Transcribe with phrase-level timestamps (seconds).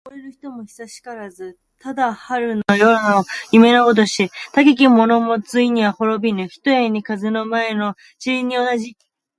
[0.03, 1.59] おごれる人も久しからず。
[1.79, 4.31] ただ春の夜の夢のごとし。
[4.51, 8.97] たけき者もついには滅びぬ、ひとえに風の前の塵に同じ。